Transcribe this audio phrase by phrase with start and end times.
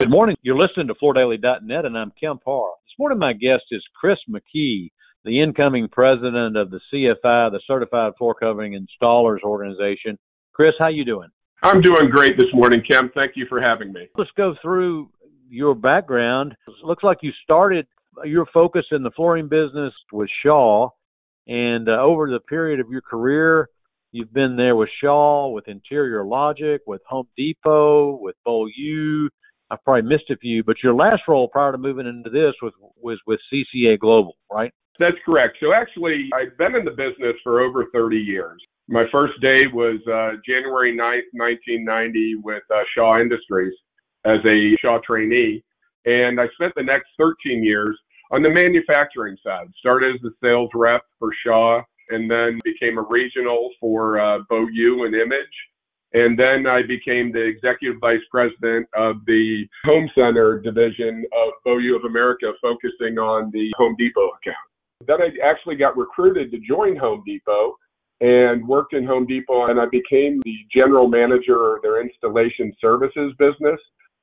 [0.00, 0.36] Good morning.
[0.42, 2.70] You're listening to FloorDaily.net, and I'm Kemp Harr.
[2.84, 4.92] This morning, my guest is Chris McKee,
[5.24, 10.16] the incoming president of the CFI, the Certified Floor Covering Installers Organization.
[10.52, 11.30] Chris, how you doing?
[11.64, 13.12] I'm doing great this morning, Kemp.
[13.12, 14.06] Thank you for having me.
[14.16, 15.10] Let's go through
[15.48, 16.54] your background.
[16.68, 17.84] It looks like you started
[18.24, 20.90] your focus in the flooring business with Shaw,
[21.48, 23.68] and uh, over the period of your career,
[24.12, 29.28] you've been there with Shaw, with Interior Logic, with Home Depot, with Beaulieu
[29.70, 32.72] I've probably missed a few, but your last role prior to moving into this was
[33.00, 34.72] was with CCA Global, right?
[34.98, 35.58] That's correct.
[35.60, 38.60] So actually, I've been in the business for over 30 years.
[38.88, 43.74] My first day was uh, January 9th, 1990, with uh, Shaw Industries
[44.24, 45.62] as a Shaw trainee,
[46.06, 47.96] and I spent the next 13 years
[48.32, 49.68] on the manufacturing side.
[49.78, 55.04] Started as a sales rep for Shaw, and then became a regional for uh, Beaulieu
[55.04, 55.46] and Image
[56.14, 61.96] and then I became the executive vice president of the home center division of Beaulieu
[61.96, 64.56] of America, focusing on the Home Depot account.
[65.06, 67.76] Then I actually got recruited to join Home Depot
[68.20, 73.32] and worked in Home Depot, and I became the general manager of their installation services
[73.38, 73.78] business,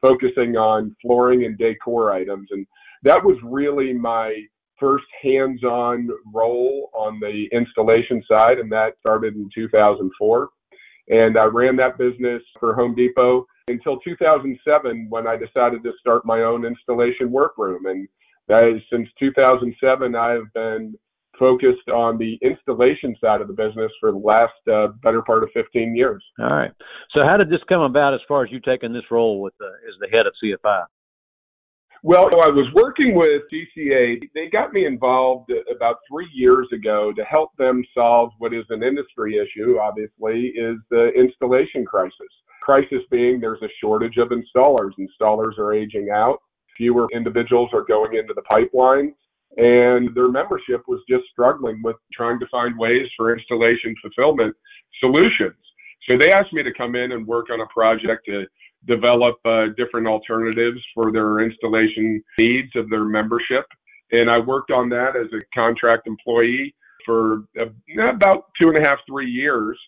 [0.00, 2.48] focusing on flooring and decor items.
[2.52, 2.66] And
[3.02, 4.36] that was really my
[4.78, 10.50] first hands on role on the installation side, and that started in 2004
[11.10, 16.24] and I ran that business for Home Depot until 2007 when I decided to start
[16.24, 17.86] my own installation workroom.
[17.86, 18.08] And
[18.48, 20.94] that is since 2007, I've been
[21.38, 25.50] focused on the installation side of the business for the last uh, better part of
[25.54, 26.22] 15 years.
[26.38, 26.70] All right.
[27.12, 29.66] So how did this come about as far as you taking this role with uh,
[29.88, 30.84] as the head of CFI?
[32.02, 34.20] Well, I was working with CCA.
[34.34, 38.82] They got me involved about three years ago to help them solve what is an
[38.82, 42.14] industry issue, obviously, is the installation crisis.
[42.62, 44.92] Crisis being there's a shortage of installers.
[44.98, 46.40] Installers are aging out.
[46.76, 49.14] Fewer individuals are going into the pipeline
[49.58, 54.54] and their membership was just struggling with trying to find ways for installation fulfillment
[55.00, 55.56] solutions.
[56.08, 58.46] So they asked me to come in and work on a project to
[58.86, 63.66] develop uh, different alternatives for their installation needs of their membership.
[64.12, 66.74] And I worked on that as a contract employee
[67.04, 67.66] for uh,
[68.02, 69.78] about two and a half, three years.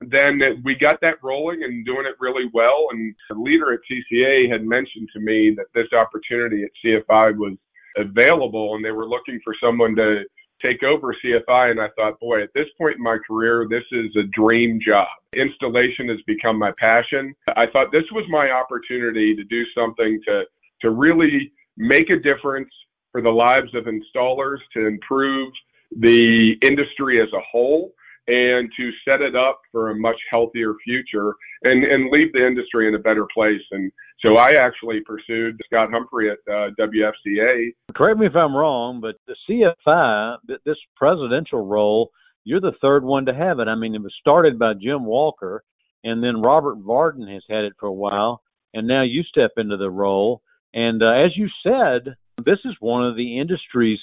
[0.00, 2.88] Then we got that rolling and doing it really well.
[2.90, 7.56] And the leader at CCA had mentioned to me that this opportunity at CFI was
[7.96, 10.24] available and they were looking for someone to
[10.62, 14.14] take over CFI, and I thought, boy, at this point in my career, this is
[14.16, 15.08] a dream job.
[15.34, 17.34] Installation has become my passion.
[17.56, 20.44] I thought this was my opportunity to do something to
[20.80, 22.70] to really make a difference
[23.12, 25.52] for the lives of installers, to improve
[25.98, 27.92] the industry as a whole
[28.28, 31.34] and to set it up for a much healthier future
[31.64, 33.60] and, and leave the industry in a better place.
[33.72, 33.90] And
[34.24, 37.72] so I actually pursued Scott Humphrey at uh, WFCA.
[37.94, 42.10] Correct me if I'm wrong, but the CFI, this presidential role,
[42.44, 43.68] you're the third one to have it.
[43.68, 45.64] I mean, it was started by Jim Walker,
[46.04, 48.42] and then Robert Varden has had it for a while,
[48.74, 50.42] and now you step into the role.
[50.74, 54.00] And uh, as you said, this is one of the industry's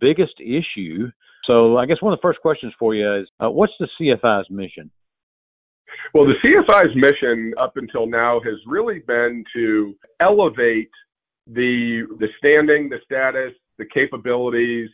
[0.00, 1.10] biggest issue
[1.50, 4.48] so I guess one of the first questions for you is, uh, what's the CFI's
[4.50, 4.88] mission?
[6.14, 10.90] Well, the CFI's mission up until now has really been to elevate
[11.48, 14.88] the the standing, the status, the capabilities,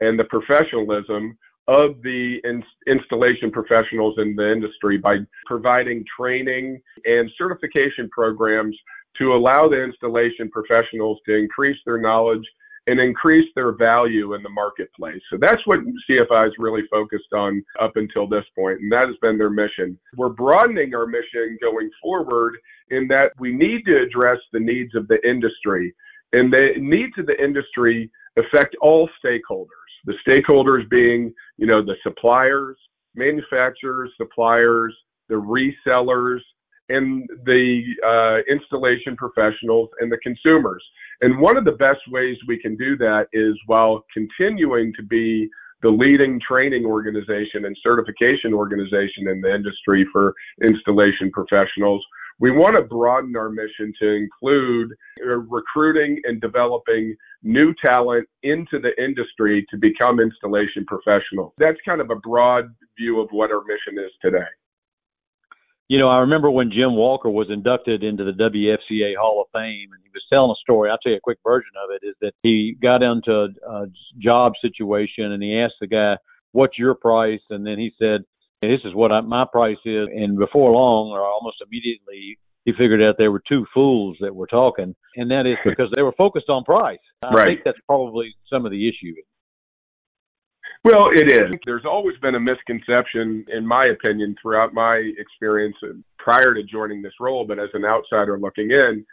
[0.00, 1.36] and the professionalism
[1.66, 8.76] of the in, installation professionals in the industry by providing training and certification programs
[9.18, 12.46] to allow the installation professionals to increase their knowledge
[12.86, 15.20] and increase their value in the marketplace.
[15.30, 19.16] So that's what CFI is really focused on up until this point, and that has
[19.20, 19.98] been their mission.
[20.16, 22.56] We're broadening our mission going forward
[22.90, 25.94] in that we need to address the needs of the industry,
[26.32, 29.66] and the needs of the industry affect all stakeholders.
[30.04, 32.76] The stakeholders being, you know, the suppliers,
[33.16, 34.94] manufacturers, suppliers,
[35.28, 36.40] the resellers,
[36.88, 40.84] and the uh, installation professionals and the consumers.
[41.20, 45.48] And one of the best ways we can do that is while continuing to be
[45.82, 52.04] the leading training organization and certification organization in the industry for installation professionals.
[52.38, 54.92] We want to broaden our mission to include
[55.24, 61.52] uh, recruiting and developing new talent into the industry to become installation professionals.
[61.56, 64.46] That's kind of a broad view of what our mission is today.
[65.88, 69.90] You know, I remember when Jim Walker was inducted into the WFCA Hall of Fame,
[69.92, 70.90] and he was telling a story.
[70.90, 72.04] I'll tell you a quick version of it.
[72.04, 73.86] Is that he got into a, a
[74.18, 76.16] job situation, and he asked the guy,
[76.50, 78.22] "What's your price?" And then he said,
[78.62, 83.00] "This is what I, my price is." And before long, or almost immediately, he figured
[83.00, 86.48] out there were two fools that were talking, and that is because they were focused
[86.48, 86.98] on price.
[87.24, 87.46] I right.
[87.46, 89.14] think that's probably some of the issue.
[90.84, 91.52] Well, it is.
[91.64, 95.76] There's always been a misconception, in my opinion, throughout my experience
[96.18, 99.04] prior to joining this role, but as an outsider looking in,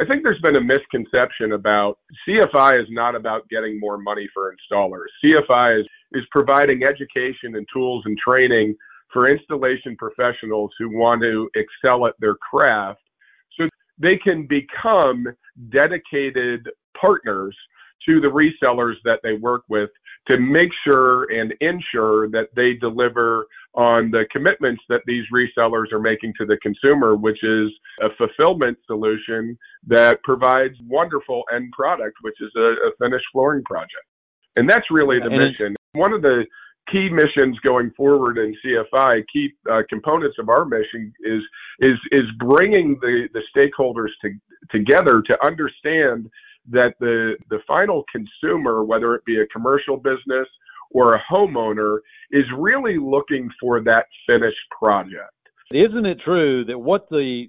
[0.00, 1.98] I think there's been a misconception about
[2.28, 5.06] CFI is not about getting more money for installers.
[5.24, 8.76] CFI is, is providing education and tools and training
[9.10, 13.00] for installation professionals who want to excel at their craft
[13.58, 13.66] so
[13.98, 15.26] they can become
[15.70, 16.68] dedicated
[17.00, 17.56] partners
[18.06, 19.90] to the resellers that they work with
[20.28, 26.00] to make sure and ensure that they deliver on the commitments that these resellers are
[26.00, 27.70] making to the consumer, which is
[28.00, 29.56] a fulfillment solution
[29.86, 33.92] that provides wonderful end product, which is a, a finished flooring project.
[34.56, 35.76] And that's really the mission.
[35.92, 36.46] One of the
[36.90, 41.42] key missions going forward in CFI, key uh, components of our mission is
[41.80, 44.32] is is bringing the the stakeholders to,
[44.70, 46.30] together to understand
[46.70, 50.48] that the the final consumer, whether it be a commercial business
[50.90, 51.98] or a homeowner,
[52.30, 55.30] is really looking for that finished project.
[55.72, 57.48] Isn't it true that what the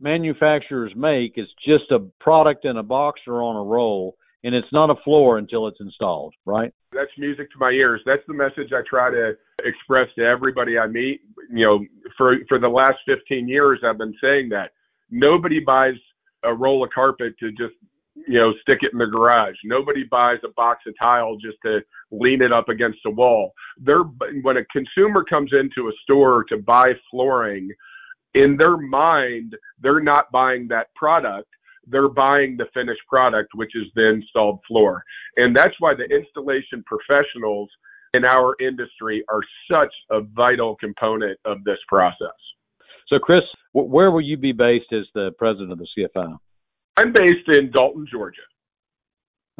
[0.00, 4.72] manufacturers make is just a product in a box or on a roll, and it's
[4.72, 6.72] not a floor until it's installed, right?
[6.92, 8.00] That's music to my ears.
[8.06, 11.20] That's the message I try to express to everybody I meet.
[11.50, 11.84] You know,
[12.16, 14.72] for for the last 15 years, I've been saying that
[15.10, 15.94] nobody buys
[16.44, 17.74] a roll of carpet to just
[18.28, 19.56] you know, stick it in the garage.
[19.64, 21.80] Nobody buys a box of tile just to
[22.10, 23.52] lean it up against a wall.
[23.78, 24.02] They're
[24.42, 27.70] when a consumer comes into a store to buy flooring,
[28.34, 31.48] in their mind, they're not buying that product.
[31.86, 35.02] They're buying the finished product, which is the installed floor.
[35.38, 37.70] And that's why the installation professionals
[38.14, 39.40] in our industry are
[39.70, 42.28] such a vital component of this process.
[43.08, 43.42] So, Chris,
[43.72, 46.38] where will you be based as the president of the CFI?
[46.98, 48.42] I'm based in Dalton, Georgia.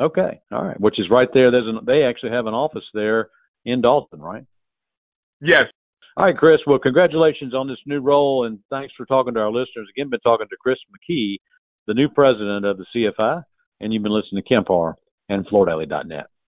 [0.00, 0.80] Okay, all right.
[0.80, 1.52] Which is right there.
[1.52, 3.30] There's an, they actually have an office there
[3.64, 4.44] in Dalton, right?
[5.40, 5.64] Yes.
[6.16, 6.58] All right, Chris.
[6.66, 9.88] Well, congratulations on this new role, and thanks for talking to our listeners.
[9.94, 11.36] Again, been talking to Chris McKee,
[11.86, 13.44] the new president of the CFI,
[13.80, 14.96] and you've been listening to Kemp Harr
[15.28, 16.26] and FloorDaily.net.